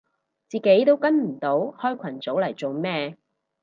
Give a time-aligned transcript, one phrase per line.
[0.49, 3.15] 自己都跟唔到開群組嚟做咩